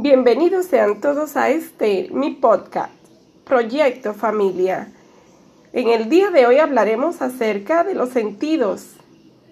[0.00, 2.94] Bienvenidos sean todos a este, mi podcast,
[3.44, 4.92] Proyecto Familia.
[5.72, 8.96] En el día de hoy hablaremos acerca de los sentidos,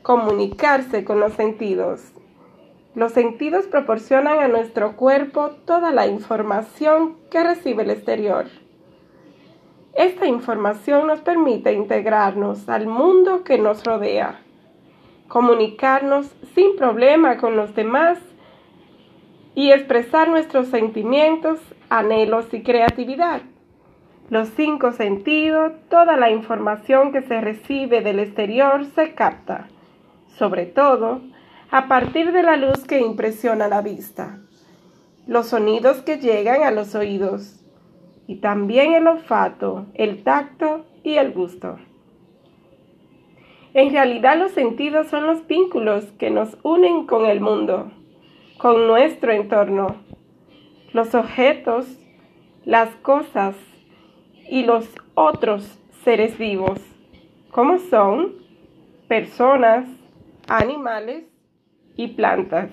[0.04, 2.00] comunicarse con los sentidos.
[2.94, 8.46] Los sentidos proporcionan a nuestro cuerpo toda la información que recibe el exterior.
[9.94, 14.42] Esta información nos permite integrarnos al mundo que nos rodea,
[15.26, 18.20] comunicarnos sin problema con los demás
[19.56, 21.58] y expresar nuestros sentimientos,
[21.88, 23.40] anhelos y creatividad.
[24.28, 29.68] Los cinco sentidos, toda la información que se recibe del exterior se capta,
[30.38, 31.22] sobre todo
[31.70, 34.40] a partir de la luz que impresiona la vista,
[35.26, 37.64] los sonidos que llegan a los oídos
[38.26, 41.78] y también el olfato, el tacto y el gusto.
[43.72, 47.90] En realidad los sentidos son los vínculos que nos unen con el mundo
[48.58, 49.96] con nuestro entorno,
[50.92, 51.86] los objetos,
[52.64, 53.54] las cosas
[54.48, 56.80] y los otros seres vivos,
[57.50, 58.34] como son
[59.08, 59.86] personas,
[60.48, 61.24] animales
[61.96, 62.70] y plantas.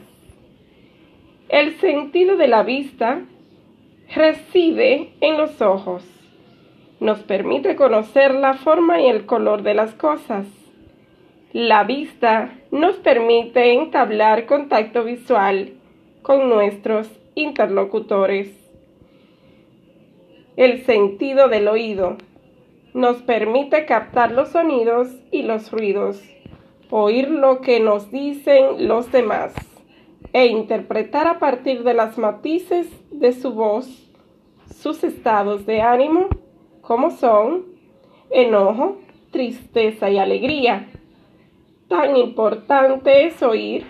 [1.50, 3.22] El sentido de la vista
[4.16, 6.04] reside en los ojos.
[7.00, 10.48] Nos permite conocer la forma y el color de las cosas
[11.54, 15.74] la vista nos permite entablar contacto visual
[16.24, 18.50] con nuestros interlocutores.
[20.58, 22.18] El sentido del oído
[22.96, 26.24] nos permite captar los sonidos y los ruidos,
[26.90, 29.54] oír lo que nos dicen los demás
[30.34, 33.88] e interpretar a partir de las matices de su voz
[34.74, 36.30] sus estados de ánimo,
[36.82, 37.66] como son
[38.32, 38.98] enojo,
[39.32, 40.90] tristeza y alegría
[41.88, 43.86] tan importante es oír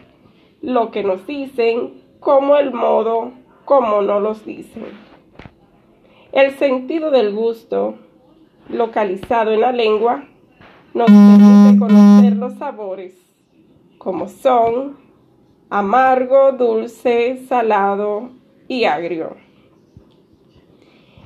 [0.62, 3.32] lo que nos dicen como el modo
[3.66, 4.86] como no los dicen.
[6.32, 7.96] El sentido del gusto,
[8.70, 10.26] localizado en la lengua,
[10.94, 13.16] nos permite conocer los sabores,
[13.98, 14.98] como son
[15.70, 18.32] amargo, dulce, salado
[18.68, 19.38] y agrio.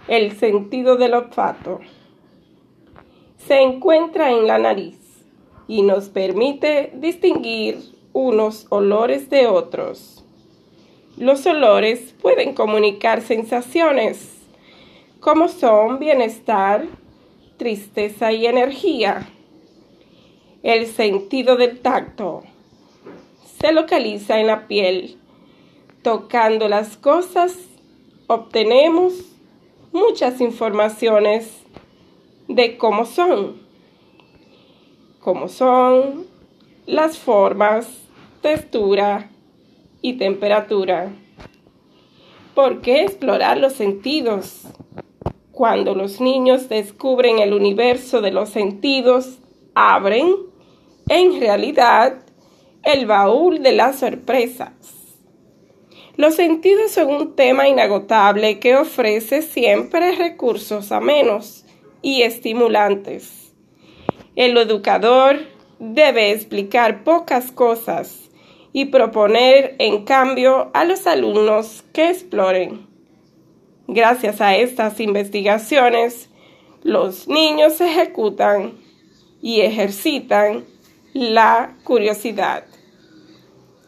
[0.08, 1.80] El sentido del olfato
[3.38, 5.07] se encuentra en la nariz
[5.68, 7.80] y nos permite distinguir
[8.14, 10.24] unos olores de otros.
[11.18, 14.38] Los olores pueden comunicar sensaciones
[15.20, 16.88] como son bienestar,
[17.58, 19.28] tristeza y energía.
[20.64, 22.44] El sentido del tacto
[23.60, 25.18] se localiza en la piel.
[26.04, 27.58] Tocando las cosas
[28.28, 29.14] obtenemos
[29.92, 31.52] muchas informaciones
[32.48, 33.67] de cómo son
[35.28, 36.26] como son
[36.86, 37.86] las formas,
[38.42, 39.30] textura
[40.02, 41.12] y temperatura.
[42.56, 44.62] ¿Por qué explorar los sentidos?
[45.52, 49.40] Cuando los niños descubren el universo de los sentidos,
[49.76, 50.34] abren,
[51.10, 52.20] en realidad,
[52.84, 54.72] el baúl de las sorpresas.
[56.16, 61.66] Los sentidos son un tema inagotable que ofrece siempre recursos amenos
[62.02, 63.47] y estimulantes.
[64.38, 65.48] El educador
[65.80, 68.30] debe explicar pocas cosas
[68.72, 72.86] y proponer en cambio a los alumnos que exploren.
[73.88, 76.30] Gracias a estas investigaciones,
[76.84, 78.74] los niños ejecutan
[79.42, 80.66] y ejercitan
[81.14, 82.64] la curiosidad,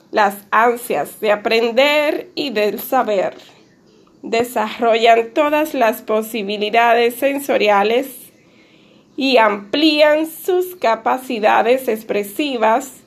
[0.09, 3.35] las ansias de aprender y del saber.
[4.23, 8.28] Desarrollan todas las posibilidades sensoriales
[9.19, 13.01] y amplían sus capacidades expresivas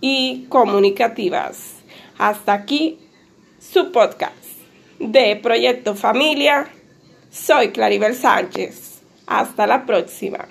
[0.00, 1.76] y comunicativas.
[2.18, 2.98] Hasta aquí
[3.60, 4.34] su podcast
[4.98, 6.66] de Proyecto Familia.
[7.30, 9.00] Soy Claribel Sánchez.
[9.28, 10.48] Hasta la próxima.